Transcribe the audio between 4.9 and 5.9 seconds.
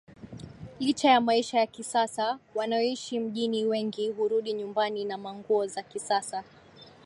na nguo za